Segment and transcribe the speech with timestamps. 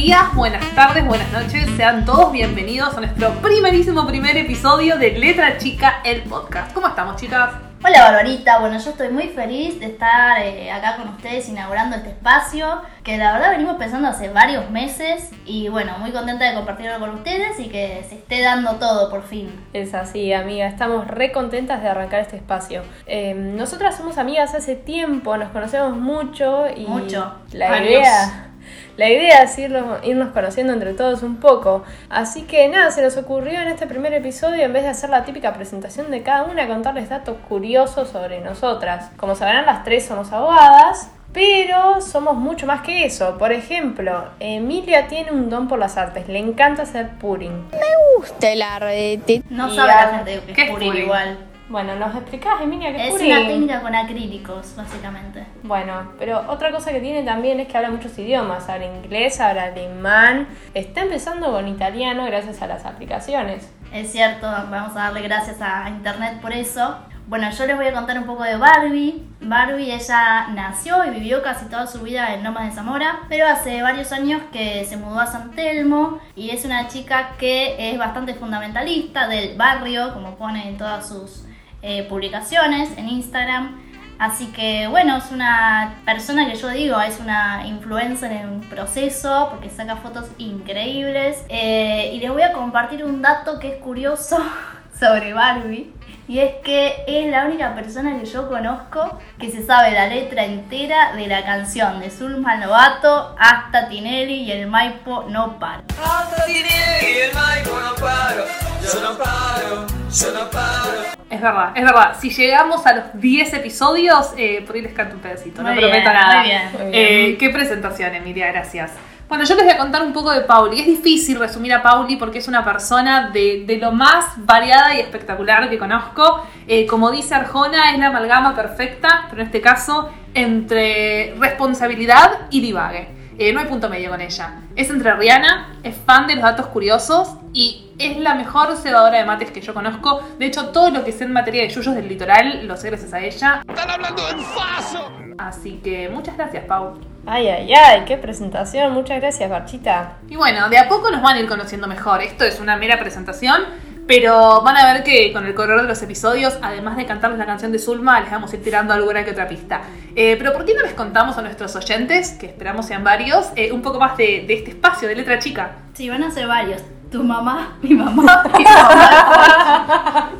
[0.00, 1.68] días, buenas tardes, buenas noches.
[1.76, 6.72] Sean todos bienvenidos a nuestro primerísimo primer episodio de Letra Chica, el podcast.
[6.72, 7.50] ¿Cómo estamos, chicas?
[7.84, 12.10] Hola Barbarita, bueno yo estoy muy feliz de estar eh, acá con ustedes inaugurando este
[12.10, 16.98] espacio que la verdad venimos pensando hace varios meses y bueno, muy contenta de compartirlo
[16.98, 19.50] con ustedes y que se esté dando todo por fin.
[19.74, 22.82] Es así, amiga, estamos re contentas de arrancar este espacio.
[23.06, 27.34] Eh, nosotras somos amigas hace tiempo, nos conocemos mucho y Mucho.
[27.52, 27.88] la Años.
[27.90, 28.49] idea
[28.96, 31.84] la idea es irnos, irnos conociendo entre todos un poco.
[32.08, 35.24] Así que nada, se nos ocurrió en este primer episodio, en vez de hacer la
[35.24, 39.10] típica presentación de cada una, contarles datos curiosos sobre nosotras.
[39.16, 41.10] Como sabrán, las tres somos abogadas.
[41.32, 43.38] Pero somos mucho más que eso.
[43.38, 46.26] Por ejemplo, Emilia tiene un don por las artes.
[46.28, 47.68] Le encanta hacer pudding.
[48.16, 49.42] gusta el arte.
[49.48, 50.96] No Y sabe la gente que ¿qué es pudding?
[50.96, 51.38] igual.
[51.70, 53.30] Bueno, ¿nos explicás, Emilia, qué es Es pudding?
[53.30, 55.46] una técnica con acrílicos, básicamente.
[55.62, 58.68] Bueno, pero otra cosa que tiene también es que habla muchos idiomas.
[58.68, 60.48] Habla inglés, habla alemán.
[60.74, 63.72] Está empezando con italiano gracias a las aplicaciones.
[63.92, 66.96] Es cierto, vamos a darle gracias a internet por eso.
[67.28, 69.22] Bueno, yo les voy a contar un poco de Barbie.
[69.40, 73.80] Barbie, ella nació y vivió casi toda su vida en Lomas de Zamora, pero hace
[73.80, 78.34] varios años que se mudó a San Telmo y es una chica que es bastante
[78.34, 81.44] fundamentalista del barrio, como pone en todas sus
[81.82, 83.80] eh, publicaciones en Instagram.
[84.18, 89.48] Así que bueno, es una persona que yo digo, es una influencer en un proceso
[89.50, 91.42] porque saca fotos increíbles.
[91.48, 94.38] Eh, y les voy a compartir un dato que es curioso
[95.00, 95.94] sobre Barbie.
[96.28, 100.44] Y es que es la única persona que yo conozco que se sabe la letra
[100.44, 105.82] entera de la canción de Zulma Novato hasta Tinelli y el Maipo no para.
[106.00, 108.44] Hasta Tinelli y el Maipo no paro,
[108.80, 111.19] yo no paro, yo no paro.
[111.30, 112.16] Es verdad, es verdad.
[112.20, 115.62] Si llegamos a los 10 episodios, eh, por ahí les canto un pedacito.
[115.62, 116.40] No bien, prometo nada.
[116.40, 116.62] muy bien.
[116.72, 116.92] Muy bien.
[116.94, 118.90] Eh, qué presentación, Emilia, gracias.
[119.28, 120.80] Bueno, yo les voy a contar un poco de Pauli.
[120.80, 124.98] Es difícil resumir a Pauli porque es una persona de, de lo más variada y
[124.98, 126.44] espectacular que conozco.
[126.66, 132.60] Eh, como dice Arjona, es la amalgama perfecta, pero en este caso, entre responsabilidad y
[132.60, 133.19] divague.
[133.40, 134.60] Eh, no hay punto medio con ella.
[134.76, 139.50] Es entrerriana, es fan de los datos curiosos y es la mejor cebadora de mates
[139.50, 140.20] que yo conozco.
[140.38, 143.14] De hecho, todo lo que sé en materia de yuyos del litoral lo sé gracias
[143.14, 143.62] a ella.
[143.66, 145.10] Están hablando en faso.
[145.38, 146.98] Así que muchas gracias, Pau.
[147.24, 148.92] Ay, ay, ay, qué presentación.
[148.92, 150.18] Muchas gracias, Barchita.
[150.28, 152.20] Y bueno, de a poco nos van a ir conociendo mejor.
[152.20, 153.62] Esto es una mera presentación,
[154.10, 157.46] pero van a ver que con el correr de los episodios, además de cantarles la
[157.46, 159.82] canción de Zulma, les vamos a ir tirando alguna que otra pista.
[160.16, 163.70] Eh, pero ¿por qué no les contamos a nuestros oyentes, que esperamos sean varios, eh,
[163.70, 165.76] un poco más de, de este espacio de letra chica?
[165.94, 166.82] Sí, van a ser varios.
[167.12, 170.30] Tu mamá, mi mamá la mamá.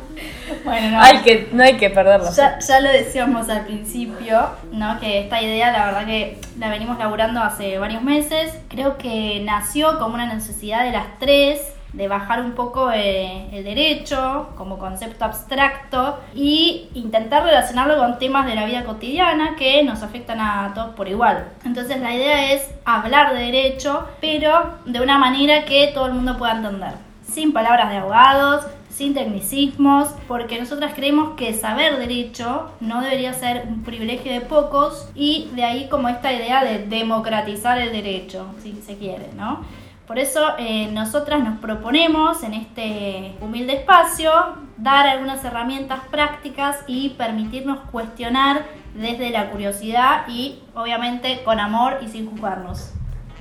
[0.65, 1.01] bueno, no.
[1.01, 2.29] Hay que, no hay que perderlo.
[2.35, 4.99] Ya, ya lo decíamos al principio, ¿no?
[4.99, 8.51] Que esta idea, la verdad que la venimos laburando hace varios meses.
[8.67, 11.61] Creo que nació como una necesidad de las tres
[11.93, 18.45] de bajar un poco eh, el derecho como concepto abstracto y intentar relacionarlo con temas
[18.45, 21.49] de la vida cotidiana que nos afectan a todos por igual.
[21.65, 26.37] Entonces la idea es hablar de derecho, pero de una manera que todo el mundo
[26.37, 26.93] pueda entender,
[27.27, 33.65] sin palabras de abogados, sin tecnicismos, porque nosotras creemos que saber derecho no debería ser
[33.67, 38.73] un privilegio de pocos y de ahí como esta idea de democratizar el derecho, si
[38.85, 39.61] se quiere, ¿no?
[40.07, 44.31] Por eso eh, nosotras nos proponemos en este humilde espacio
[44.77, 48.63] dar algunas herramientas prácticas y permitirnos cuestionar
[48.93, 52.93] desde la curiosidad y obviamente con amor y sin juzgarnos.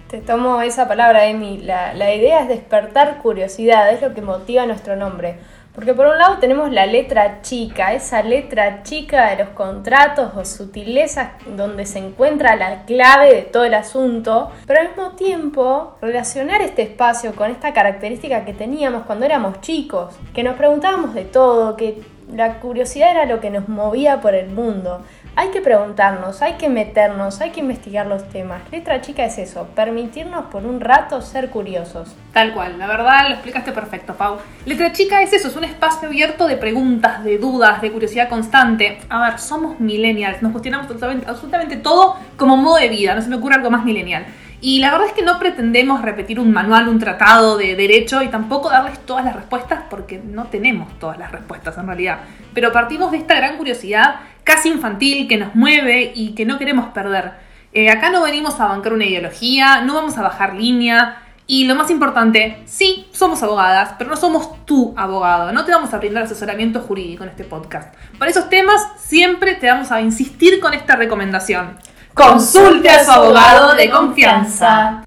[0.09, 1.59] Te tomo esa palabra, Emi.
[1.59, 5.39] La, la idea es despertar curiosidad, es lo que motiva nuestro nombre.
[5.81, 10.45] Porque por un lado tenemos la letra chica, esa letra chica de los contratos o
[10.45, 16.61] sutilezas donde se encuentra la clave de todo el asunto, pero al mismo tiempo relacionar
[16.61, 21.75] este espacio con esta característica que teníamos cuando éramos chicos, que nos preguntábamos de todo,
[21.79, 22.03] que
[22.35, 25.03] la curiosidad era lo que nos movía por el mundo.
[25.37, 28.63] Hay que preguntarnos, hay que meternos, hay que investigar los temas.
[28.73, 32.15] Letra chica es eso, permitirnos por un rato ser curiosos.
[32.33, 34.39] Tal cual, la verdad lo explicaste perfecto, Pau.
[34.67, 38.99] Letra Chica es eso, es un espacio abierto de preguntas, de dudas, de curiosidad constante.
[39.09, 40.91] A ver, somos millennials, nos cuestionamos
[41.27, 44.27] absolutamente, todo como modo de vida, no se me ocurre algo más millennial.
[44.63, 48.29] Y la verdad es que no pretendemos repetir un manual, un tratado de derecho y
[48.29, 52.19] tampoco darles todas las respuestas porque no tenemos todas las respuestas en realidad.
[52.53, 54.17] Pero partimos de esta gran curiosidad
[54.51, 57.35] casi infantil que nos mueve y que no queremos perder.
[57.73, 61.23] Eh, acá no venimos a bancar una ideología, no vamos a bajar línea.
[61.47, 65.53] Y lo más importante, sí, somos abogadas, pero no somos tu abogado.
[65.53, 67.95] No te vamos a brindar asesoramiento jurídico en este podcast.
[68.19, 71.77] Para esos temas siempre te vamos a insistir con esta recomendación.
[72.13, 75.05] Consulte a su abogado de confianza.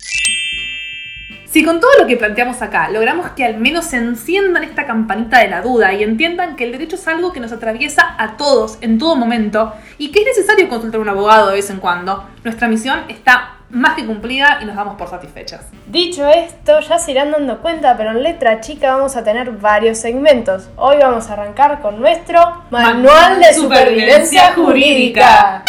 [1.54, 5.38] Si con todo lo que planteamos acá logramos que al menos se enciendan esta campanita
[5.38, 8.80] de la duda y entiendan que el derecho es algo que nos atraviesa a todos
[8.82, 12.28] en todo momento y que es necesario consultar a un abogado de vez en cuando,
[12.44, 15.62] nuestra misión está más que cumplida y nos damos por satisfechas.
[15.86, 20.00] Dicho esto, ya se irán dando cuenta, pero en letra chica vamos a tener varios
[20.00, 20.70] segmentos.
[20.76, 25.64] Hoy vamos a arrancar con nuestro Manual de Supervivencia Jurídica.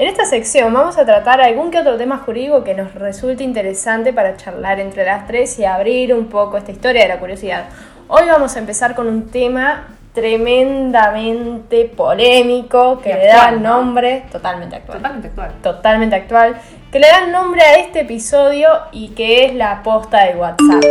[0.00, 4.14] En esta sección vamos a tratar algún que otro tema jurídico que nos resulte interesante
[4.14, 7.66] para charlar entre las tres y abrir un poco esta historia de la curiosidad.
[8.08, 13.60] Hoy vamos a empezar con un tema tremendamente polémico que Y le da ¿no?
[13.60, 15.52] nombre totalmente actual Totalmente actual.
[15.62, 16.56] totalmente actual,
[16.90, 20.82] que le da nombre a este episodio y que es la posta de WhatsApp.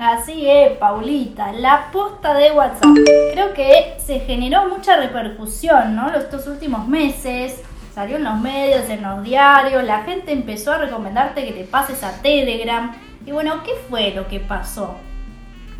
[0.00, 2.90] Así es, Paulita, la posta de WhatsApp.
[3.34, 6.12] Creo que se generó mucha repercusión, ¿no?
[6.12, 7.62] Estos últimos meses,
[7.98, 12.04] salió en los medios, en los diarios, la gente empezó a recomendarte que te pases
[12.04, 12.92] a Telegram.
[13.26, 14.94] Y bueno, ¿qué fue lo que pasó?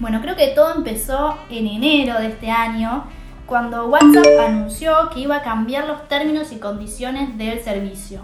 [0.01, 3.05] Bueno, creo que todo empezó en enero de este año,
[3.47, 8.23] cuando WhatsApp anunció que iba a cambiar los términos y condiciones del servicio.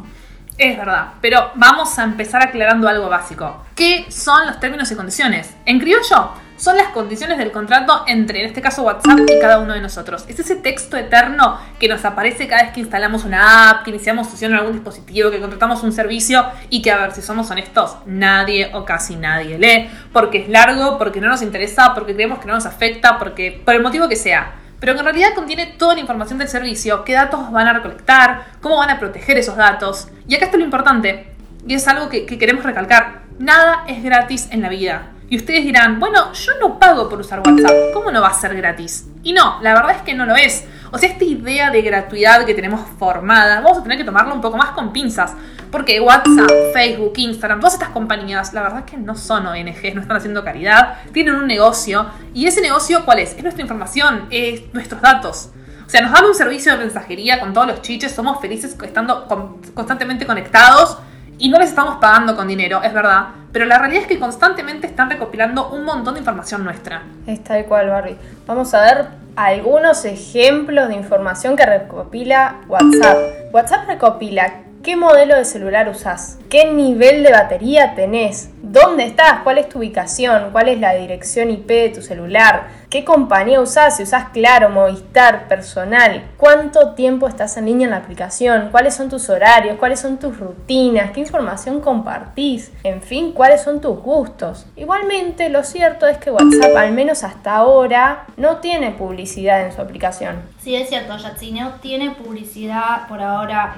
[0.59, 3.63] Es verdad, pero vamos a empezar aclarando algo básico.
[3.77, 5.55] ¿Qué son los términos y condiciones?
[5.67, 9.75] En criollo, son las condiciones del contrato entre, en este caso, WhatsApp y cada uno
[9.75, 10.25] de nosotros.
[10.29, 14.29] Es ese texto eterno que nos aparece cada vez que instalamos una app, que iniciamos
[14.29, 17.97] sesión en algún dispositivo, que contratamos un servicio y que, a ver, si somos honestos,
[18.07, 22.47] nadie o casi nadie lee, porque es largo, porque no nos interesa, porque creemos que
[22.47, 25.95] no nos afecta, porque por el motivo que sea pero que en realidad contiene toda
[25.95, 30.09] la información del servicio, qué datos van a recolectar, cómo van a proteger esos datos.
[30.29, 31.33] Y acá está lo importante,
[31.67, 35.14] y es algo que, que queremos recalcar, nada es gratis en la vida.
[35.31, 38.55] Y ustedes dirán, bueno, yo no pago por usar WhatsApp, ¿cómo no va a ser
[38.55, 39.07] gratis?
[39.23, 40.65] Y no, la verdad es que no lo es.
[40.93, 44.41] O sea, esta idea de gratuidad que tenemos formada, vamos a tener que tomarla un
[44.41, 45.33] poco más con pinzas.
[45.73, 50.03] Porque WhatsApp, Facebook, Instagram, todas estas compañías, la verdad es que no son ONGs, no
[50.03, 52.07] están haciendo caridad, tienen un negocio.
[52.33, 53.33] ¿Y ese negocio cuál es?
[53.35, 55.51] Es nuestra información, es nuestros datos.
[55.85, 59.27] O sea, nos dan un servicio de mensajería con todos los chiches, somos felices estando
[59.27, 60.99] con- constantemente conectados
[61.39, 63.29] y no les estamos pagando con dinero, es verdad.
[63.55, 67.05] Pero la realidad es que constantemente están recopilando un montón de información nuestra.
[67.25, 68.17] Es tal cual, Barbie.
[68.49, 69.07] Vamos a ver
[69.37, 73.17] algunos ejemplos de información que recopila WhatsApp.
[73.53, 79.59] WhatsApp recopila qué modelo de celular usás, qué nivel de batería tenés, dónde estás, cuál
[79.59, 84.03] es tu ubicación, cuál es la dirección IP de tu celular, qué compañía usás, si
[84.03, 89.29] usás Claro, Movistar, Personal, cuánto tiempo estás en línea en la aplicación, cuáles son tus
[89.29, 94.67] horarios, cuáles son tus rutinas, qué información compartís, en fin, cuáles son tus gustos.
[94.77, 99.81] Igualmente, lo cierto es que WhatsApp, al menos hasta ahora, no tiene publicidad en su
[99.81, 100.37] aplicación.
[100.61, 103.75] Sí, es cierto, Yatsineo tiene publicidad por ahora,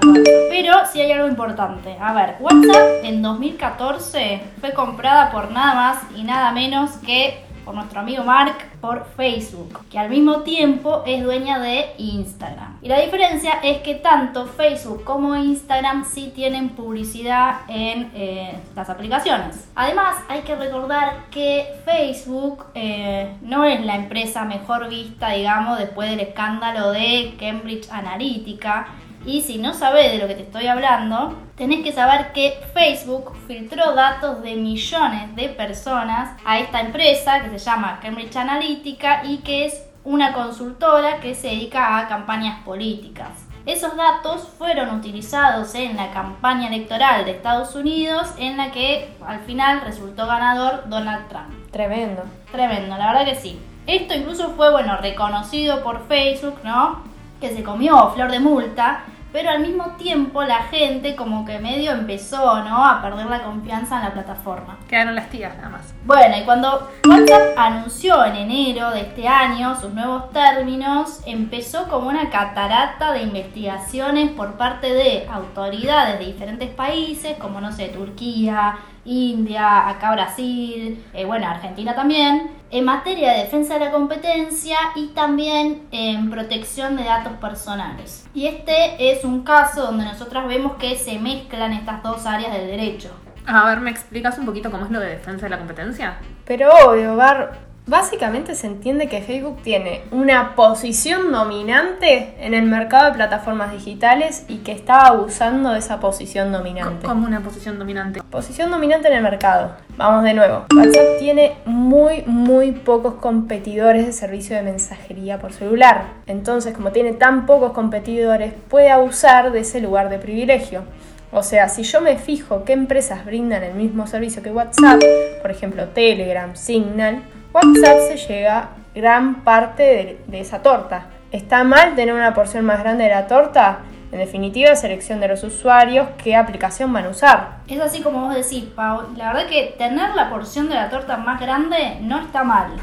[0.49, 1.97] pero sí hay algo importante.
[1.99, 7.75] A ver, WhatsApp en 2014 fue comprada por nada más y nada menos que por
[7.75, 12.77] nuestro amigo Mark por Facebook, que al mismo tiempo es dueña de Instagram.
[12.81, 18.89] Y la diferencia es que tanto Facebook como Instagram sí tienen publicidad en eh, las
[18.89, 19.69] aplicaciones.
[19.75, 26.09] Además, hay que recordar que Facebook eh, no es la empresa mejor vista, digamos, después
[26.09, 28.87] del escándalo de Cambridge Analytica.
[29.27, 33.33] Y si no sabes de lo que te estoy hablando, tenés que saber que Facebook
[33.45, 39.39] filtró datos de millones de personas a esta empresa que se llama Cambridge Analytica y
[39.39, 43.27] que es una consultora que se dedica a campañas políticas.
[43.65, 49.41] Esos datos fueron utilizados en la campaña electoral de Estados Unidos en la que al
[49.41, 51.69] final resultó ganador Donald Trump.
[51.71, 52.23] Tremendo.
[52.53, 53.59] Tremendo, la verdad que sí.
[53.87, 57.01] Esto incluso fue, bueno, reconocido por Facebook, ¿no?
[57.41, 61.91] Que se comió flor de multa, pero al mismo tiempo la gente como que medio
[61.91, 62.85] empezó, ¿no?
[62.85, 64.77] A perder la confianza en la plataforma.
[64.87, 65.93] Quedaron las tías nada más.
[66.05, 72.09] Bueno, y cuando WhatsApp anunció en enero de este año sus nuevos términos, empezó como
[72.09, 78.77] una catarata de investigaciones por parte de autoridades de diferentes países, como no sé, Turquía,
[79.05, 85.07] India, acá Brasil, eh, bueno, Argentina también, en materia de defensa de la competencia y
[85.09, 88.27] también en protección de datos personales.
[88.33, 92.67] Y este es un caso donde nosotras vemos que se mezclan estas dos áreas del
[92.67, 93.11] derecho.
[93.45, 96.17] A ver, ¿me explicas un poquito cómo es lo de defensa de la competencia?
[96.45, 103.05] Pero obvio, Bar, básicamente se entiende que Facebook tiene una posición dominante en el mercado
[103.07, 107.07] de plataformas digitales y que está abusando de esa posición dominante.
[107.07, 108.21] Como una posición dominante.
[108.29, 109.71] Posición dominante en el mercado.
[109.95, 110.65] Vamos de nuevo.
[110.75, 116.05] WhatsApp tiene muy, muy pocos competidores de servicio de mensajería por celular.
[116.27, 120.83] Entonces, como tiene tan pocos competidores, puede abusar de ese lugar de privilegio.
[121.31, 125.01] O sea, si yo me fijo qué empresas brindan el mismo servicio que WhatsApp,
[125.41, 127.21] por ejemplo Telegram, Signal,
[127.57, 131.07] WhatsApp se llega gran parte de, esa torta.
[131.31, 133.79] ¿Está mal tener una porción más grande de la torta?
[134.11, 137.57] En definitiva, selección de los usuarios, qué aplicación van a usar.
[137.67, 139.07] Es así como vos decís, Pau.
[139.15, 142.73] La verdad que tener la porción de la torta más grande no está mal.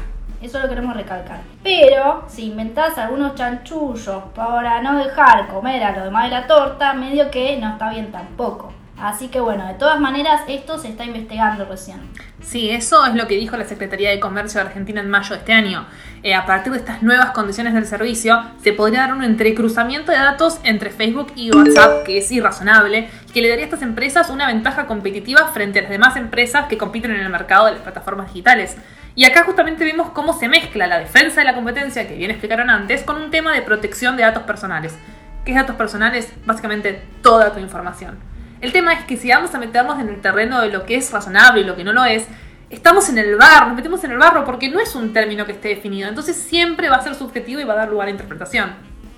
[0.41, 1.39] Eso lo queremos recalcar.
[1.63, 6.93] Pero si inventás algunos chanchullos para no dejar comer a lo demás de la torta,
[6.93, 8.73] medio que no está bien tampoco.
[8.97, 11.99] Así que bueno, de todas maneras esto se está investigando recién.
[12.41, 15.37] Sí, eso es lo que dijo la Secretaría de Comercio de Argentina en mayo de
[15.37, 15.85] este año.
[16.23, 20.17] Eh, a partir de estas nuevas condiciones del servicio, se podría dar un entrecruzamiento de
[20.17, 24.47] datos entre Facebook y WhatsApp, que es irrazonable, que le daría a estas empresas una
[24.47, 28.27] ventaja competitiva frente a las demás empresas que compiten en el mercado de las plataformas
[28.27, 28.77] digitales.
[29.15, 32.69] Y acá justamente vemos cómo se mezcla la defensa de la competencia, que bien explicaron
[32.69, 34.97] antes, con un tema de protección de datos personales.
[35.43, 36.31] ¿Qué es datos personales?
[36.45, 38.34] Básicamente toda tu información.
[38.61, 41.11] El tema es que si vamos a meternos en el terreno de lo que es
[41.11, 42.27] razonable y lo que no lo es,
[42.69, 45.51] estamos en el barro, nos metemos en el barro porque no es un término que
[45.51, 46.07] esté definido.
[46.07, 48.71] Entonces siempre va a ser subjetivo y va a dar lugar a interpretación.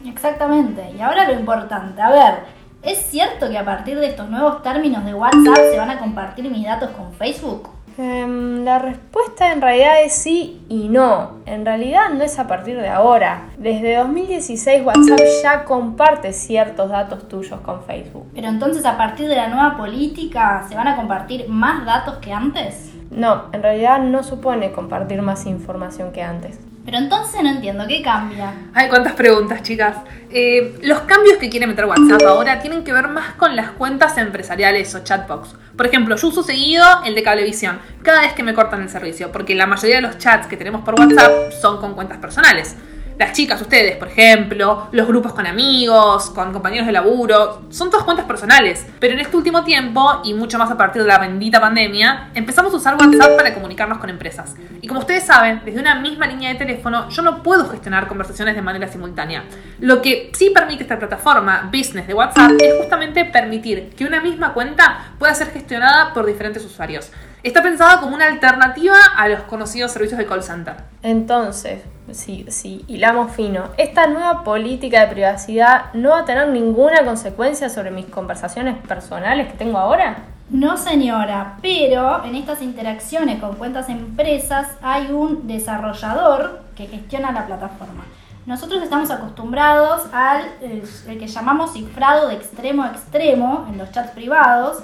[0.06, 0.92] Exactamente.
[0.98, 2.40] Y ahora lo importante, a ver,
[2.82, 6.50] ¿es cierto que a partir de estos nuevos términos de WhatsApp se van a compartir
[6.50, 7.77] mis datos con Facebook?
[7.98, 11.40] Em, la respuesta en realidad es sí y no.
[11.48, 13.50] En realidad no es a partir de ahora.
[13.58, 18.28] Desde 2016 WhatsApp ya comparte ciertos datos tuyos con Facebook.
[18.36, 22.32] Pero entonces a partir de la nueva política se van a compartir más datos que
[22.32, 22.92] antes?
[23.10, 26.60] No, en realidad no supone compartir más información que antes.
[26.88, 28.54] Pero entonces no entiendo, ¿qué cambia?
[28.74, 29.98] Ay, cuántas preguntas, chicas.
[30.30, 34.18] Eh, los cambios que quiere meter WhatsApp ahora tienen que ver más con las cuentas
[34.18, 35.50] empresariales o chatbox.
[35.76, 39.34] Por ejemplo, yo uso seguido el de Cablevisión cada vez que me cortan el servicio,
[39.34, 42.78] porque la mayoría de los chats que tenemos por WhatsApp son con cuentas personales
[43.18, 48.06] las chicas, ustedes, por ejemplo, los grupos con amigos, con compañeros de laburo, son todas
[48.06, 48.86] cuentas personales.
[49.00, 52.74] Pero en este último tiempo, y mucho más a partir de la bendita pandemia, empezamos
[52.74, 54.56] a usar WhatsApp para comunicarnos con empresas.
[54.82, 58.56] Y como ustedes saben, desde una misma línea de teléfono yo no puedo gestionar conversaciones
[58.56, 59.44] de manera simultánea.
[59.80, 64.54] Lo que sí permite esta plataforma Business de WhatsApp es justamente permitir que una misma
[64.54, 67.12] cuenta pueda ser gestionada por diferentes usuarios.
[67.48, 70.76] Está pensada como una alternativa a los conocidos servicios de call center.
[71.02, 77.06] Entonces, si, si hilamos fino, esta nueva política de privacidad no va a tener ninguna
[77.06, 80.26] consecuencia sobre mis conversaciones personales que tengo ahora?
[80.50, 87.46] No señora, pero en estas interacciones con cuentas empresas hay un desarrollador que gestiona la
[87.46, 88.04] plataforma.
[88.46, 93.90] Nosotros estamos acostumbrados al el, el que llamamos cifrado de extremo a extremo en los
[93.92, 94.84] chats privados,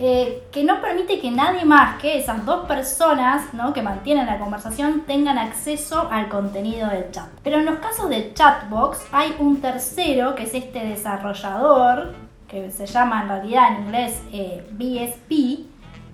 [0.00, 5.00] eh, que no permite que nadie más que esas dos personas que mantienen la conversación
[5.00, 7.26] tengan acceso al contenido del chat.
[7.42, 12.14] Pero en los casos de chatbox hay un tercero que es este desarrollador,
[12.46, 15.66] que se llama en realidad en inglés eh, BSP.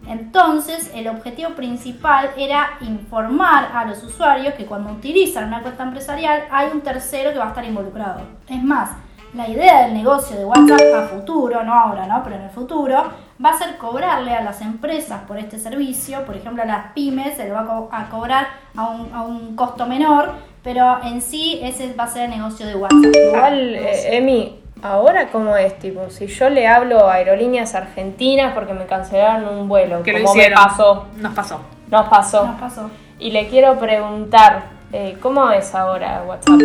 [0.09, 6.45] Entonces el objetivo principal era informar a los usuarios que cuando utilizan una cuenta empresarial
[6.50, 8.23] hay un tercero que va a estar involucrado.
[8.49, 8.93] Es más,
[9.35, 12.23] la idea del negocio de WhatsApp a futuro, no ahora, ¿no?
[12.23, 13.11] Pero en el futuro,
[13.43, 17.37] va a ser cobrarle a las empresas por este servicio, por ejemplo a las pymes
[17.37, 21.21] se lo va a, co a cobrar a un, a un, costo menor, pero en
[21.21, 23.14] sí ese va a ser el negocio de WhatsApp.
[23.33, 28.73] Igual, eh, Emi, ahora cómo es, tipo, si yo le hablo a aerolíneas argentinas porque
[28.73, 31.61] me cancelaron un vuelo, que como me pasó, Nos pasó.
[31.91, 32.91] nos pasó, Nos pasó.
[33.19, 34.62] y le quiero preguntar,
[34.93, 36.61] eh, ¿cómo es ahora WhatsApp?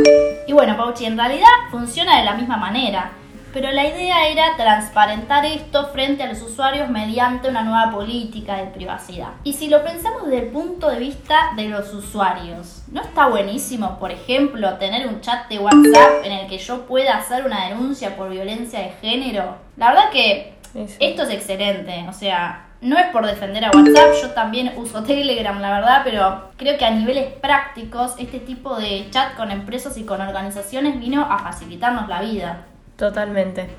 [0.47, 3.11] Y bueno, Pauchi, en realidad funciona de la misma manera.
[3.53, 8.67] Pero la idea era transparentar esto frente a los usuarios mediante una nueva política de
[8.67, 9.29] privacidad.
[9.43, 13.97] Y si lo pensamos desde el punto de vista de los usuarios, ¿no está buenísimo,
[13.99, 18.15] por ejemplo, tener un chat de WhatsApp en el que yo pueda hacer una denuncia
[18.15, 19.55] por violencia de género?
[19.77, 20.97] La verdad que Sí, sí.
[20.99, 25.59] esto es excelente, o sea, no es por defender a WhatsApp, yo también uso Telegram,
[25.59, 30.03] la verdad, pero creo que a niveles prácticos este tipo de chat con empresas y
[30.03, 32.65] con organizaciones vino a facilitarnos la vida.
[32.99, 33.69] Totalmente.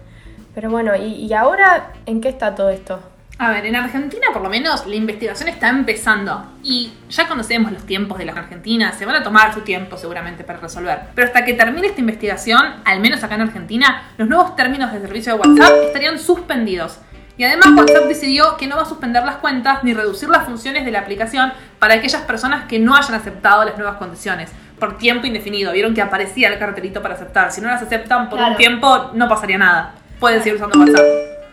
[0.55, 3.01] Pero bueno, ¿y, ahora en qué está todo esto?
[3.39, 7.87] A ver, en Argentina por lo menos la investigación está empezando y ya conocemos los
[7.87, 11.01] tiempos de las Argentinas, se van a tomar su tiempo seguramente para resolver.
[11.15, 15.01] Pero hasta que termine esta investigación, al menos acá en Argentina, los nuevos términos de
[15.01, 16.99] servicio de WhatsApp estarían suspendidos.
[17.39, 20.85] Y además WhatsApp decidió que no va a suspender las cuentas ni reducir las funciones
[20.85, 24.51] de la aplicación para aquellas personas que no hayan aceptado las nuevas condiciones
[24.81, 25.73] por tiempo indefinido.
[25.73, 27.53] Vieron que aparecía el cartelito para aceptar.
[27.53, 28.53] Si no las aceptan por Claro.
[28.53, 29.95] un tiempo, no pasaría nada.
[30.19, 31.05] Pueden seguir usando WhatsApp.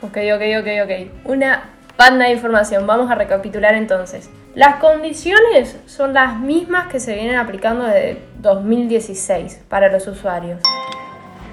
[0.01, 1.25] Ok, ok, ok, ok.
[1.25, 1.63] Una
[1.98, 2.88] banda de información.
[2.88, 4.29] Vamos a recapitular entonces.
[4.55, 10.60] Las condiciones son las mismas que se vienen aplicando desde 2016 para los usuarios.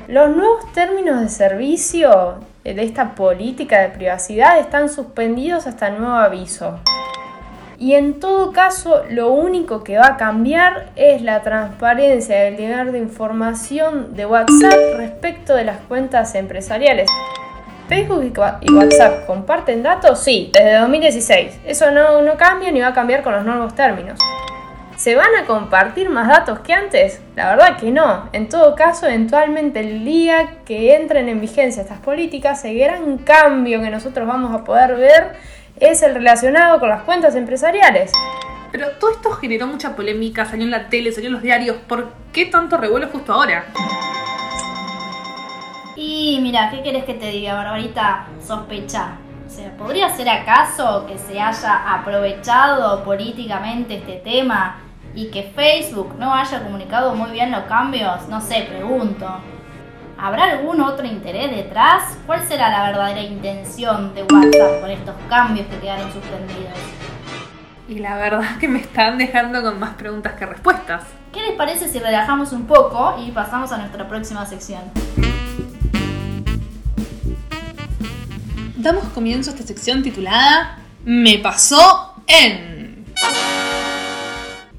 [0.08, 6.80] Los nuevos términos de servicio de esta política de privacidad están suspendidos hasta nuevo aviso.
[7.78, 12.92] Y en todo caso, lo único que va a cambiar es la transparencia del nivel
[12.92, 17.08] de información de WhatsApp respecto de las cuentas empresariales.
[17.88, 20.20] ¿Facebook y WhatsApp comparten datos?
[20.20, 21.60] Sí, desde 2016.
[21.66, 24.18] Eso no, no cambia ni va a cambiar con los nuevos términos.
[24.96, 27.20] ¿Se van a compartir más datos que antes?
[27.34, 28.28] La verdad que no.
[28.32, 33.82] En todo caso, eventualmente el día que entren en vigencia estas políticas, el gran cambio
[33.82, 35.32] que nosotros vamos a poder ver
[35.80, 38.12] es el relacionado con las cuentas empresariales.
[38.72, 41.76] Pero todo esto generó mucha polémica, salió en la tele, salió en los diarios.
[41.88, 43.66] ¿Por qué tanto revuelo justo ahora?
[45.96, 48.26] Y mira, ¿qué querés que te diga, Barbarita?
[48.44, 49.18] Sospecha.
[49.46, 54.80] O sea, ¿podría ser acaso que se haya aprovechado políticamente este tema
[55.14, 58.28] y que Facebook no haya comunicado muy bien los cambios?
[58.28, 59.28] No sé, pregunto.
[60.24, 62.16] ¿Habrá algún otro interés detrás?
[62.24, 66.72] ¿Cuál será la verdadera intención de WhatsApp con estos cambios que quedaron suspendidos?
[67.90, 71.04] Y la verdad que me están dejando con más preguntas que respuestas.
[71.30, 74.80] ¿Qué les parece si relajamos un poco y pasamos a nuestra próxima sección?
[78.78, 82.73] Damos comienzo a esta sección titulada Me pasó en...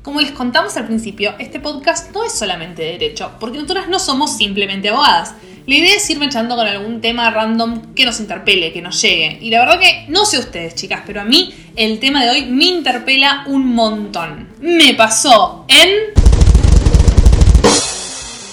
[0.06, 3.98] Como les contamos al principio, este podcast no es solamente de derecho, porque nosotras no
[3.98, 5.34] somos simplemente abogadas.
[5.66, 9.40] La idea es ir echando con algún tema random que nos interpele, que nos llegue.
[9.42, 12.46] Y la verdad que no sé ustedes, chicas, pero a mí el tema de hoy
[12.46, 14.50] me interpela un montón.
[14.60, 16.14] Me pasó en...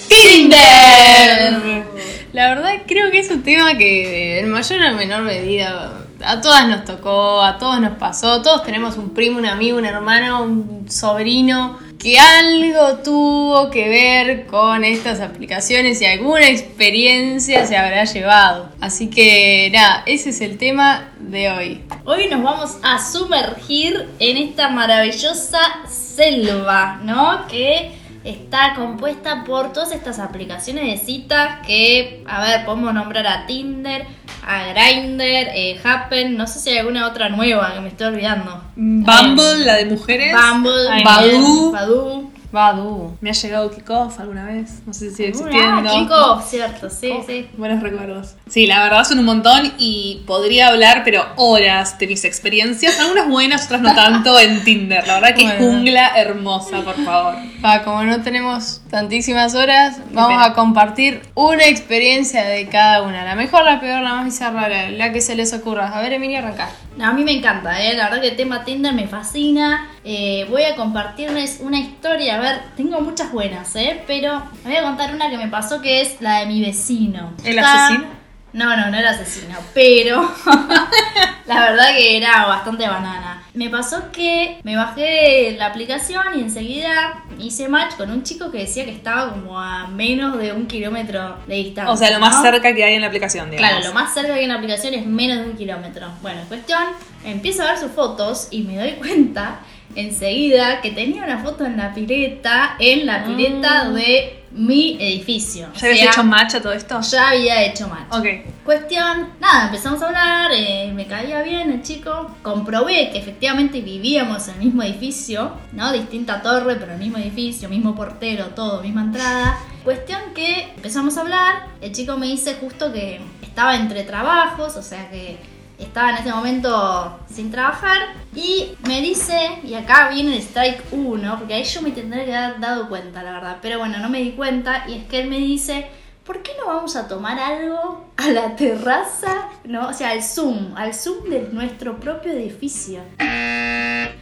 [0.08, 1.84] Tinder.
[2.32, 6.68] La verdad creo que es un tema que en mayor o menor medida a todas
[6.68, 10.90] nos tocó, a todos nos pasó, todos tenemos un primo, un amigo, un hermano, un
[10.90, 18.70] sobrino que algo tuvo que ver con estas aplicaciones y alguna experiencia se habrá llevado.
[18.80, 21.84] Así que nada, ese es el tema de hoy.
[22.04, 27.46] Hoy nos vamos a sumergir en esta maravillosa selva, ¿no?
[27.46, 33.46] Que está compuesta por todas estas aplicaciones de citas que, a ver, podemos nombrar a
[33.46, 34.06] Tinder,
[34.46, 38.62] a Grindr, eh, Happen, no sé si hay alguna otra nueva que me estoy olvidando.
[38.76, 40.34] Bumble, la de mujeres.
[40.34, 41.72] Bumble, Badoo, Badoo.
[41.72, 42.32] Badoo.
[42.52, 43.16] Badu.
[43.22, 44.82] Me ha llegado Kickoff alguna vez.
[44.86, 45.90] No sé si sigue Ah, existiendo.
[45.90, 47.48] Kiko, cierto, sí, sí.
[47.56, 48.34] Buenos recuerdos.
[48.46, 53.00] Sí, la verdad son un montón y podría hablar, pero horas de mis experiencias.
[53.00, 55.06] Algunas buenas, otras no tanto en Tinder.
[55.06, 55.60] La verdad que Bueno.
[55.60, 57.36] jungla hermosa, por favor.
[57.64, 63.24] Ah, como no tenemos tantísimas horas, vamos a compartir una experiencia de cada una.
[63.24, 65.88] La mejor, la peor, la más bizarra, la, la que se les ocurra.
[65.96, 66.68] A ver, Emilia, arranca.
[66.96, 67.94] No, a mí me encanta, ¿eh?
[67.94, 69.88] la verdad que el tema Tinder me fascina.
[70.04, 74.02] Eh, voy a compartirles una historia, a ver, tengo muchas buenas, ¿eh?
[74.06, 77.32] pero voy a contar una que me pasó que es la de mi vecino.
[77.44, 78.21] ¿El Está- asesino?
[78.52, 80.20] No, no, no era asesino, pero
[81.46, 83.42] la verdad que era bastante banana.
[83.54, 88.58] Me pasó que me bajé la aplicación y enseguida hice match con un chico que
[88.58, 91.92] decía que estaba como a menos de un kilómetro de distancia.
[91.92, 92.42] O sea, lo más ¿no?
[92.42, 93.70] cerca que hay en la aplicación, digamos.
[93.70, 96.08] Claro, lo más cerca que hay en la aplicación es menos de un kilómetro.
[96.20, 96.82] Bueno, cuestión,
[97.24, 99.60] empiezo a ver sus fotos y me doy cuenta
[99.94, 105.68] enseguida que tenía una foto en la pileta, en la pileta de mi edificio.
[105.74, 107.00] ¿Ya habías O sea, hecho match a todo esto?
[107.00, 108.12] Ya había hecho match.
[108.12, 108.26] Ok.
[108.64, 114.46] Cuestión, nada, empezamos a hablar, eh, me caía bien el chico, comprobé que efectivamente vivíamos
[114.48, 115.92] en el mismo edificio, ¿no?
[115.92, 119.58] Distinta torre, pero el mismo edificio, mismo portero, todo, misma entrada.
[119.84, 124.82] Cuestión que empezamos a hablar, el chico me dice justo que estaba entre trabajos, o
[124.82, 125.38] sea que
[125.82, 131.38] estaba en ese momento sin trabajar y me dice, y acá viene el strike 1,
[131.38, 134.20] porque ahí yo me tendré que haber dado cuenta, la verdad, pero bueno, no me
[134.20, 135.86] di cuenta y es que él me dice,
[136.24, 139.48] ¿por qué no vamos a tomar algo a la terraza?
[139.64, 143.00] No, o sea, al Zoom, al Zoom de nuestro propio edificio.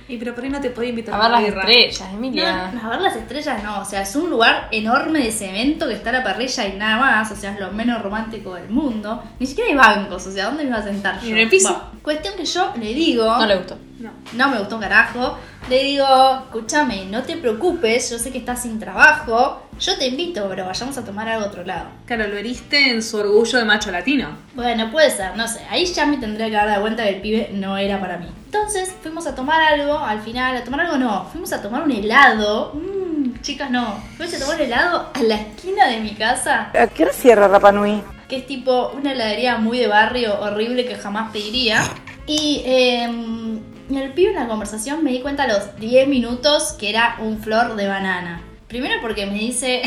[0.09, 2.73] Y pero por ahí no te podía invitar A ver las estrellas, Emilia.
[2.73, 5.95] no, a ver las estrellas no, o sea, es un lugar enorme de cemento que
[5.95, 9.23] está la parrilla y nada más, o sea, es lo menos romántico del mundo.
[9.39, 11.29] Ni siquiera hay bancos, o sea, ¿dónde me iba a sentar yo?
[11.29, 11.69] ¿Y en el piso?
[11.73, 13.25] Bueno, cuestión que yo le digo...
[13.25, 13.79] No le gustó.
[14.01, 14.11] No.
[14.33, 15.39] No me gustó un carajo.
[15.69, 16.05] Le digo,
[16.47, 19.63] escúchame, no te preocupes, yo sé que estás sin trabajo.
[19.79, 21.87] Yo te invito, pero vayamos a tomar algo a otro lado.
[22.07, 24.29] Claro, lo heriste en su orgullo de macho latino.
[24.55, 25.61] Bueno, puede ser, no sé.
[25.71, 28.27] Ahí ya me tendría que dar dado cuenta que el pibe no era para mí.
[28.47, 31.93] Entonces fuimos a tomar algo, al final, a tomar algo no, fuimos a tomar un
[31.93, 32.73] helado.
[32.75, 33.95] Mmm, chicas, no.
[34.17, 37.47] Fuimos a tomar un helado a la esquina de mi casa, ¿A qué hora cierra
[37.49, 38.03] Rapa Nui?
[38.29, 41.83] que es tipo una heladería muy de barrio horrible que jamás pediría.
[42.27, 43.59] Y em,
[43.91, 47.17] en el pibe en la conversación me di cuenta a los 10 minutos que era
[47.21, 48.43] un flor de banana.
[48.69, 49.83] Primero porque me dice,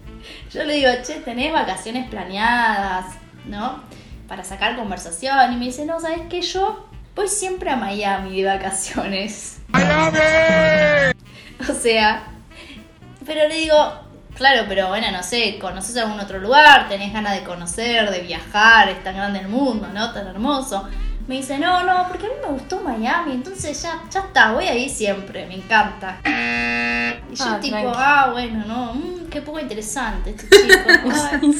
[0.52, 3.06] yo le digo, che, tenés vacaciones planeadas,
[3.46, 3.82] ¿no?
[4.28, 6.40] para sacar conversación y me dice, no, ¿sabes qué?
[6.42, 9.60] Yo voy siempre a Miami de vacaciones.
[11.70, 12.24] O sea,
[13.24, 13.76] pero le digo,
[14.34, 16.88] claro, pero bueno, no sé, ¿conoces algún otro lugar?
[16.88, 18.90] ¿Tenés ganas de conocer, de viajar?
[18.90, 20.12] Es tan grande el mundo, ¿no?
[20.12, 20.86] Tan hermoso.
[21.26, 24.66] Me dice, no, no, porque a mí me gustó Miami, entonces ya, ya está, voy
[24.66, 26.18] ahí siempre, me encanta.
[27.32, 27.92] Y yo Ah, tipo, tranqui.
[27.96, 31.54] ah, bueno, no, mm, qué poco interesante este chico.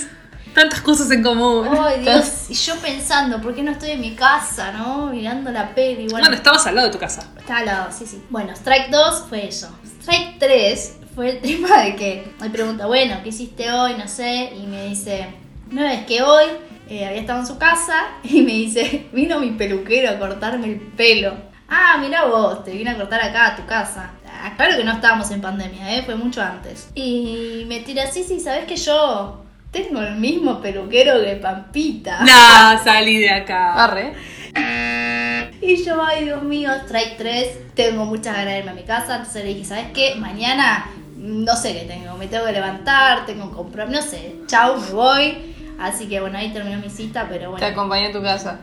[0.55, 1.67] Tantas cosas en común.
[1.69, 5.07] Ay, Dios, y yo pensando, ¿por qué no estoy en mi casa, no?
[5.09, 6.19] Mirando la peli, bueno.
[6.21, 7.29] Bueno, estabas al lado de tu casa.
[7.39, 8.23] Estaba al lado, sí, sí.
[8.31, 9.69] Bueno, Strike 2 fue eso.
[10.03, 13.95] Strike 3 fue el tema de que me pregunta, bueno, ¿qué hiciste hoy?
[13.97, 14.53] No sé.
[14.55, 15.27] Y me dice,
[15.71, 16.45] no, es que hoy
[16.89, 20.81] eh, había estado en su casa y me dice, vino mi peluquero a cortarme el
[20.81, 21.35] pelo.
[21.69, 24.11] Ah, mira vos, te vine a cortar acá a tu casa.
[24.27, 26.03] Ah, claro que no estábamos en pandemia, ¿eh?
[26.03, 26.91] fue mucho antes.
[26.95, 32.21] Y me tira, sí, sí, sabes que yo tengo el mismo peluquero que Pampita.
[32.25, 33.85] No, salí de acá.
[33.85, 34.15] Arre.
[35.61, 39.17] Y yo, ay Dios mío, Strike 3, tengo muchas ganas de irme a mi casa,
[39.17, 40.15] entonces le dije, ¿sabes qué?
[40.17, 44.79] Mañana no sé qué tengo, me tengo que levantar, tengo que comprar, no sé, chau,
[44.79, 45.54] me voy.
[45.79, 47.67] Así que bueno, ahí terminó mi cita, pero Te bueno.
[47.67, 48.61] acompañé a tu casa.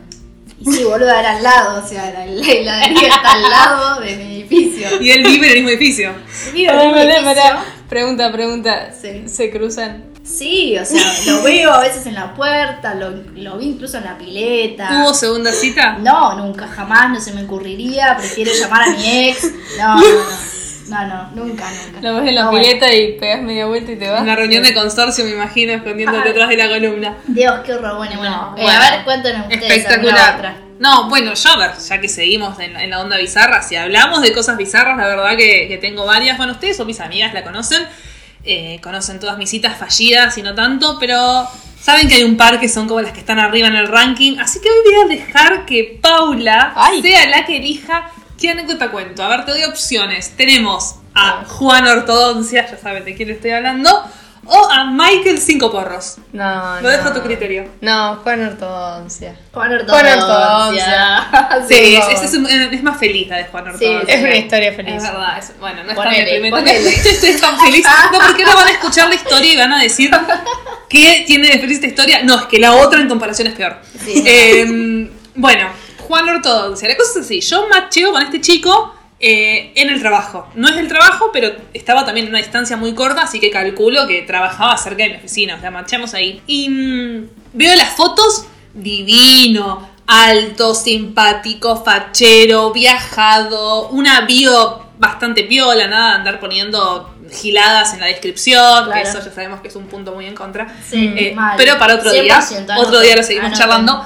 [0.60, 4.16] Y sí, boludo, era al lado, o sea, la, la heladería está al lado de
[4.16, 4.88] mi edificio.
[5.02, 6.14] Y él vive en el mismo edificio.
[6.54, 7.24] Vivo en un pará, edificio.
[7.26, 7.66] pará.
[7.90, 8.94] Pregunta, pregunta.
[9.00, 9.24] Sí.
[9.28, 10.06] ¿Se cruzan?
[10.24, 14.04] Sí, o sea, lo veo a veces en la puerta, lo, lo vi incluso en
[14.04, 15.02] la pileta.
[15.04, 15.98] ¿Hubo segunda cita?
[15.98, 18.16] No, nunca, jamás, no se me ocurriría.
[18.18, 19.52] Prefiero llamar a mi ex.
[19.80, 20.61] No, no, no.
[20.92, 22.02] No, no, nunca, nunca.
[22.02, 22.68] Lo ves en la No, bueno.
[22.68, 24.22] y pegas media vuelta y te vas.
[24.22, 27.18] Una reunión de consorcio, me imagino, escondiéndote detrás de la columna.
[27.28, 27.96] Dios, qué horror.
[27.98, 28.52] Bueno, bueno.
[28.52, 28.80] No, Eh, bueno.
[28.82, 30.36] a ver, cuéntanos ustedes Espectacular.
[30.36, 30.56] otra.
[30.80, 34.22] No, bueno, yo a ver, ya que seguimos en, en la onda bizarra, si hablamos
[34.22, 36.38] de cosas bizarras, la verdad que, que tengo varias.
[36.38, 37.84] Bueno, ustedes son mis amigas, la conocen.
[38.44, 41.48] eh, conocen todas mis citas fallidas y no tanto, pero
[41.80, 44.40] saben que hay un par que son como las que están arriba en el ranking.
[44.40, 47.02] Así que hoy voy a dejar que Paula Ay.
[47.04, 48.10] sea la que elija
[48.42, 49.24] qué anécdota cuento.
[49.24, 50.32] A ver, te doy opciones.
[50.36, 54.04] Tenemos a Juan Ortodoncia, ya saben de quién estoy hablando,
[54.44, 56.16] o a Michael Cinco Porros.
[56.34, 56.90] No, Lo no.
[56.90, 57.70] dejo a tu criterio.
[57.82, 59.36] No, Juan Ortodoncia.
[59.54, 61.28] Juan Juan Ortodoncia.
[61.70, 64.02] Sí, es, es, un- es más feliz la de Juan Ortodoncia.
[64.06, 64.96] Sí, Es una historia feliz.
[64.96, 66.26] Es verdad, es- bueno, no es Ponele, tan
[66.66, 66.78] deprimente.
[67.32, 67.86] Es tan feliz.
[68.12, 70.10] No, porque ahora van a escuchar la historia y van a decir
[70.90, 72.24] ¿qué tiene de feliz esta historia?
[72.24, 73.78] No, es que la otra en comparación es peor.
[74.04, 74.24] Sí.
[74.26, 75.68] Eh, bueno,
[76.12, 76.90] Juan Ortodoncia.
[76.90, 80.46] La cosa es así, yo macheo con este chico eh, en el trabajo.
[80.56, 84.06] No es del trabajo, pero estaba también en una distancia muy corta, así que calculo
[84.08, 85.56] que trabajaba cerca de mi oficina.
[85.56, 86.42] O sea, macheamos ahí.
[86.48, 96.14] Y mm, veo las fotos, divino, alto, simpático, fachero, viajado, una bio bastante piola, nada
[96.14, 100.28] andar poniendo giladas en la descripción, que eso ya sabemos que es un punto muy
[100.28, 100.68] en contra.
[100.88, 103.60] Sí, Eh, pero para otro día, 100% otro día lo seguimos anoten.
[103.60, 104.06] charlando.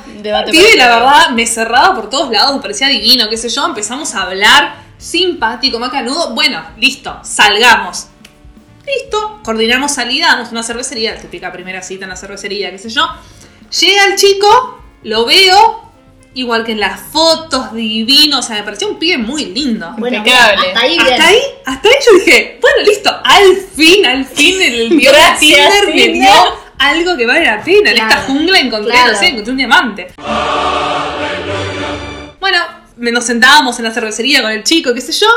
[0.52, 3.66] Pibe, la verdad, me cerraba por todos lados, me parecía divino, qué sé yo.
[3.66, 6.34] Empezamos a hablar, simpático, macanudo.
[6.34, 8.08] Bueno, listo, salgamos.
[8.86, 13.06] Listo, coordinamos salida, damos una cervecería, típica primera cita en la cervecería, qué sé yo.
[13.82, 15.85] Llega el chico, lo veo,
[16.36, 19.94] igual que en las fotos, divino, o sea, me parecía un pibe muy lindo.
[19.98, 20.68] Bueno, Impecable.
[20.68, 20.98] hasta ahí.
[21.00, 25.88] Hasta ahí, hasta ahí yo dije, bueno, listo, al fin, al fin el dios Tinder
[25.96, 26.30] me dio
[26.78, 27.90] algo que vale la pena.
[27.92, 29.14] En esta jungla encontré, claro.
[29.14, 30.08] no sé, encontré un diamante.
[32.40, 32.60] Bueno,
[32.98, 35.28] me- nos sentábamos en la cervecería con el chico, qué sé yo.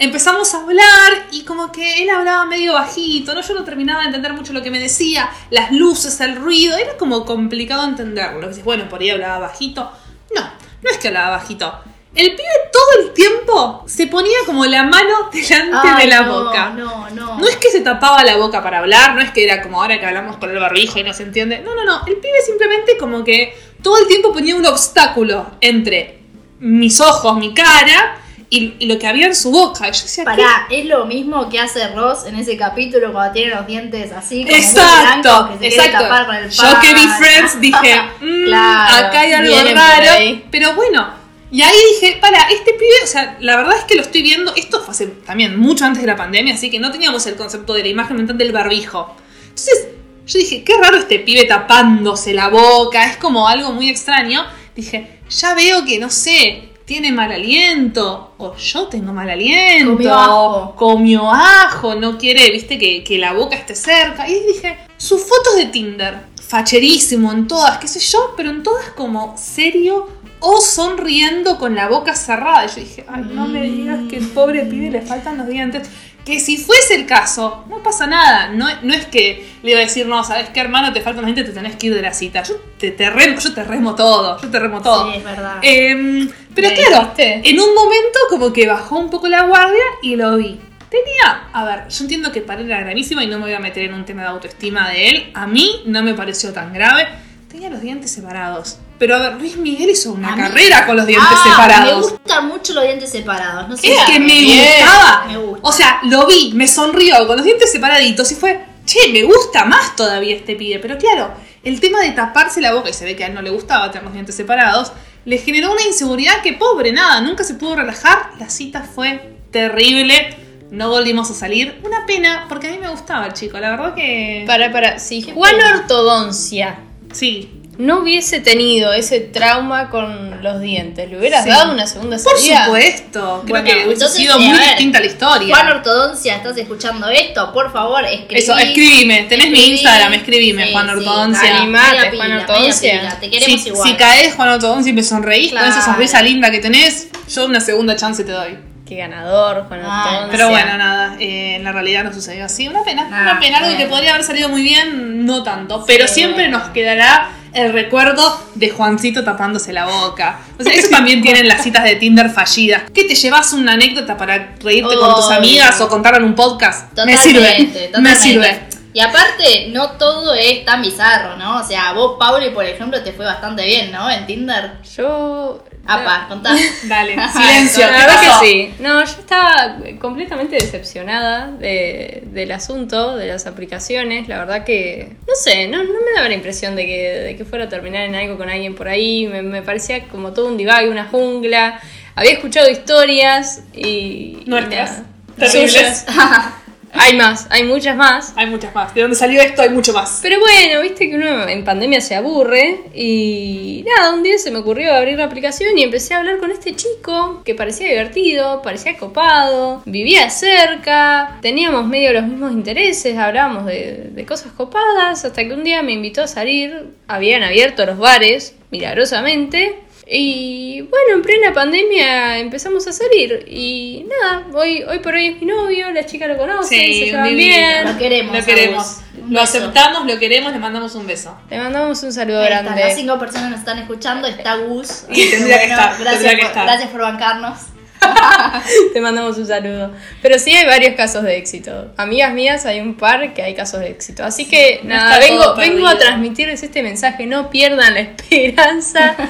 [0.00, 3.42] Empezamos a hablar y como que él hablaba medio bajito, ¿no?
[3.42, 6.96] Yo no terminaba de entender mucho lo que me decía, las luces, el ruido, era
[6.96, 8.48] como complicado entenderlo.
[8.64, 9.90] Bueno, por ahí hablaba bajito.
[10.34, 10.42] No,
[10.82, 11.72] no es que hablaba bajito.
[12.14, 16.44] El pibe todo el tiempo se ponía como la mano delante Ay, de la no,
[16.44, 16.70] boca.
[16.70, 17.38] No, no.
[17.38, 20.00] No es que se tapaba la boca para hablar, no es que era como ahora
[20.00, 21.60] que hablamos con el barbijo y no se entiende.
[21.60, 22.06] No, no, no.
[22.06, 26.18] El pibe simplemente como que todo el tiempo ponía un obstáculo entre
[26.60, 29.88] mis ojos, mi cara y, y lo que había en su boca.
[29.88, 30.30] Y yo decía, ¿qué?
[30.30, 34.44] Pará, es lo mismo que hace Ross en ese capítulo cuando tiene los dientes así
[34.44, 36.00] como Exacto, blancos que se exacto.
[36.00, 37.18] tapar con el Yo que vi pan.
[37.18, 40.40] Friends dije, "Mm, Claro, acá hay algo raro.
[40.50, 41.10] Pero bueno,
[41.50, 44.54] y ahí dije, para, este pibe, o sea, la verdad es que lo estoy viendo,
[44.54, 47.72] esto fue hace también mucho antes de la pandemia, así que no teníamos el concepto
[47.74, 49.14] de la imagen mental del barbijo.
[49.48, 49.88] Entonces,
[50.26, 54.44] yo dije, qué raro este pibe tapándose la boca, es como algo muy extraño.
[54.76, 60.14] Dije, ya veo que, no sé, tiene mal aliento, o yo tengo mal aliento, Comió
[60.14, 60.74] ajo.
[60.74, 64.26] comió ajo, no quiere, viste, que, que la boca esté cerca.
[64.26, 68.86] Y dije, sus fotos de Tinder, facherísimo en todas, qué sé yo, pero en todas
[68.96, 70.08] como serio
[70.40, 72.64] o sonriendo con la boca cerrada.
[72.64, 75.90] Y yo dije, ay, no me digas que el pobre pibe le faltan los dientes.
[76.28, 78.50] Que si fuese el caso, no pasa nada.
[78.50, 80.92] No, no es que le iba a decir, no, ¿sabes qué, hermano?
[80.92, 82.42] Te faltan los dientes, te tenés que ir de la cita.
[82.42, 85.10] Yo te, te remo, yo te remo todo, yo te remo todo.
[85.10, 85.56] Sí, es verdad.
[85.62, 87.50] Em, pero ¿Le claro, dijiste?
[87.50, 90.60] en un momento como que bajó un poco la guardia y lo vi.
[90.90, 93.60] Tenía, a ver, yo entiendo que para él era gravísimo y no me voy a
[93.60, 95.30] meter en un tema de autoestima de él.
[95.34, 97.08] A mí no me pareció tan grave.
[97.50, 98.78] Tenía los dientes separados.
[98.98, 101.50] Pero a ver, Luis Miguel hizo una A mí- carrera con los dientes Ah, Me
[101.50, 102.10] separados.
[102.12, 103.68] gustan mucho los dientes separados.
[103.68, 104.66] No sé Es si- que me bien.
[104.76, 105.24] gustaba.
[105.26, 105.68] Me gusta.
[105.68, 109.64] O sea, lo vi, me sonrió con los dientes separaditos y fue, che, me gusta
[109.64, 110.78] más todavía este pibe.
[110.80, 111.30] Pero claro,
[111.62, 113.90] el tema de taparse la boca, y se ve que a él no le gustaba
[113.90, 114.92] tener los dientes separados,
[115.24, 118.30] le generó una inseguridad que pobre, nada, nunca se pudo relajar.
[118.40, 120.36] La cita fue terrible.
[120.70, 121.80] No volvimos a salir.
[121.84, 123.58] Una pena, porque a mí me gustaba el chico.
[123.58, 124.44] La verdad que.
[124.46, 125.76] Para, para, si Qué Juan pena.
[125.80, 126.78] Ortodoncia
[127.12, 127.57] Sí.
[127.78, 131.50] No hubiese tenido ese trauma con los dientes, ¿le hubieras Sí.
[131.50, 132.64] dado una segunda Por salida?
[132.66, 133.42] supuesto.
[133.46, 135.54] Creo Bueno, que hubiese sido muy ver, distinta la historia.
[135.56, 137.52] Juan Ortodoncia, ¿estás escuchando esto?
[137.52, 138.42] Por favor, escribí.
[138.42, 139.22] Eso, escribime.
[139.28, 139.68] Tenés mi.
[139.70, 141.56] Instagram, escribime, Sí, Juan Ortodoncia.
[141.56, 143.16] Animate, Juan Ortodoncia.
[143.20, 143.88] Te queremos si, igual.
[143.88, 147.60] si caes, Juan Ortodoncia, y me sonreís con esa sonrisa linda que tenés, yo una
[147.60, 148.58] segunda chance te doy.
[148.88, 150.28] Qué ganador, Juan Ah, Ortodoncia.
[150.32, 152.66] Pero bueno, nada, eh, en la realidad no sucedió así.
[152.68, 153.58] Una pena, Ah, una pena.
[153.58, 155.84] Algo que podría haber salido muy bien, no tanto.
[155.86, 160.40] Pero siempre nos quedará el recuerdo de Juancito tapándose la boca.
[160.58, 162.84] O sea, eso también tienen las citas de Tinder fallidas.
[162.92, 166.90] ¿Qué te llevas una anécdota para reírte con tus amigas o contarla en un podcast?
[166.90, 167.86] Totalmente, me sirve.
[167.86, 168.00] totalmente.
[168.00, 168.77] Me sirve.
[168.94, 171.58] Y aparte, no todo es tan bizarro, ¿no?
[171.60, 174.10] O sea, vos, Pauli, por ejemplo, te fue bastante bien, ¿no?
[174.10, 174.72] En Tinder.
[174.96, 175.62] Yo.
[175.86, 176.54] Apa, contá.
[176.84, 177.86] Dale, silencio.
[177.86, 178.74] La ¿qué verdad que sí.
[178.80, 184.28] No, yo estaba completamente decepcionada de- del asunto, de las aplicaciones.
[184.28, 187.44] La verdad que, no sé, no, no me daba la impresión de que, de que
[187.44, 189.26] fuera a terminar en algo con alguien por ahí.
[189.26, 191.80] Me, me parecía como todo un divague, una jungla.
[192.14, 194.42] Había escuchado historias y...
[194.46, 195.02] Nuestras.
[195.38, 196.04] Terribles.
[196.92, 198.32] Hay más, hay muchas más.
[198.36, 198.94] Hay muchas más.
[198.94, 200.20] De donde salió esto hay mucho más.
[200.22, 204.58] Pero bueno, viste que uno en pandemia se aburre y nada, un día se me
[204.58, 208.96] ocurrió abrir la aplicación y empecé a hablar con este chico que parecía divertido, parecía
[208.96, 215.52] copado, vivía cerca, teníamos medio los mismos intereses, hablábamos de, de cosas copadas, hasta que
[215.52, 219.76] un día me invitó a salir, habían abierto los bares, milagrosamente.
[220.10, 225.40] Y bueno, en plena pandemia empezamos a salir y nada, hoy, hoy por hoy es
[225.40, 227.46] mi novio, la chica lo conoce, Sí, se llevan divino.
[227.56, 227.84] bien.
[227.84, 228.36] Lo queremos.
[228.38, 228.96] Lo queremos.
[229.28, 231.36] Lo aceptamos, lo queremos, le mandamos un beso.
[231.50, 232.80] Le mandamos un saludo Ahí grande.
[232.80, 235.04] las cinco personas nos están escuchando, está Gus.
[235.10, 236.64] Y tendría que estar, gracias, tendría que por, estar.
[236.66, 237.58] gracias por bancarnos.
[238.94, 239.92] Te mandamos un saludo.
[240.22, 241.92] Pero sí hay varios casos de éxito.
[241.98, 244.24] Amigas mías, hay un par que hay casos de éxito.
[244.24, 247.26] Así que nada, vengo, vengo a transmitirles este mensaje.
[247.26, 249.14] No pierdan la esperanza.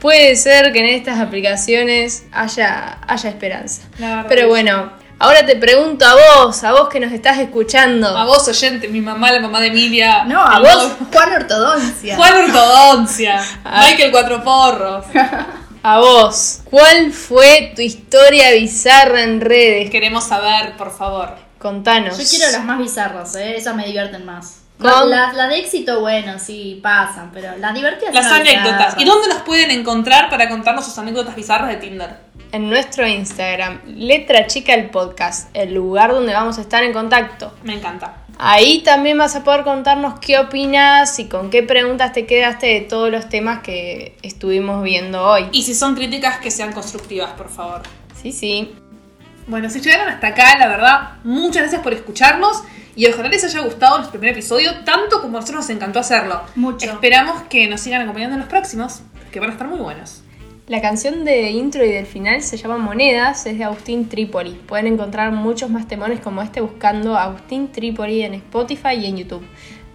[0.00, 3.82] Puede ser que en estas aplicaciones haya, haya esperanza.
[3.98, 8.06] La verdad Pero bueno, ahora te pregunto a vos, a vos que nos estás escuchando.
[8.16, 10.24] A vos, oyente, mi mamá, la mamá de Emilia.
[10.24, 10.96] No, a vos, novio.
[11.12, 12.16] Juan Ortodoncia.
[12.16, 13.44] Juan Ortodoncia.
[13.64, 13.84] Ah.
[13.86, 15.04] Michael Cuatro Porros.
[15.82, 16.60] A vos.
[16.64, 19.90] ¿Cuál fue tu historia bizarra en redes?
[19.90, 21.34] Queremos saber, por favor.
[21.58, 22.16] Contanos.
[22.16, 23.56] Yo quiero las más bizarras, ¿eh?
[23.56, 24.57] Esas me divierten más.
[24.78, 28.94] Con- Las, las de éxito, bueno, sí, pasan, pero las divertidas Las anécdotas.
[28.98, 32.28] ¿Y dónde nos pueden encontrar para contarnos sus anécdotas bizarras de Tinder?
[32.50, 37.52] en nuestro Instagram, Letra Chica el Podcast, el lugar donde vamos a estar en contacto.
[37.62, 38.24] Me encanta.
[38.38, 42.80] Ahí también vas a poder contarnos qué opinas y con qué preguntas te quedaste de
[42.82, 45.48] todos los temas que estuvimos viendo hoy.
[45.52, 47.82] Y si son críticas, que sean constructivas, por favor.
[48.22, 48.72] Sí, sí.
[49.48, 52.62] Bueno, si llegaron hasta acá, la verdad, muchas gracias por escucharnos
[52.94, 56.42] y ojalá les haya gustado nuestro primer episodio, tanto como a nosotros nos encantó hacerlo.
[56.54, 56.90] Mucho.
[56.90, 59.00] Esperamos que nos sigan acompañando en los próximos,
[59.32, 60.22] que van a estar muy buenos.
[60.66, 64.50] La canción de intro y del final se llama Monedas, es de Agustín Trípoli.
[64.66, 69.46] Pueden encontrar muchos más temones como este buscando Agustín Trípoli en Spotify y en YouTube.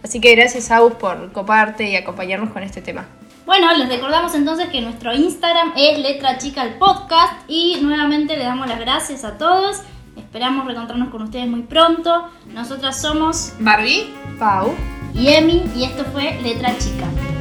[0.02, 3.08] Así que gracias Agus por coparte y acompañarnos con este tema.
[3.45, 8.45] Bueno, les recordamos entonces que nuestro Instagram es Letra Chica el Podcast y nuevamente les
[8.45, 9.82] damos las gracias a todos.
[10.15, 12.29] Esperamos reencontrarnos con ustedes muy pronto.
[12.53, 14.13] Nosotras somos Barbie.
[14.39, 14.73] Pau.
[15.13, 17.33] Yemi y esto fue Letra Chica.